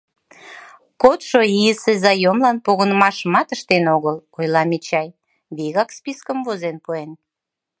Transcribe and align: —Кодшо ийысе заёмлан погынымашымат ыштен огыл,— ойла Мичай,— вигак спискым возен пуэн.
—Кодшо 1.01 1.39
ийысе 1.61 1.93
заёмлан 2.03 2.57
погынымашымат 2.65 3.47
ыштен 3.55 3.85
огыл,— 3.95 4.17
ойла 4.37 4.63
Мичай,— 4.69 5.07
вигак 5.55 5.89
спискым 5.97 6.37
возен 6.45 6.77
пуэн. 6.83 7.11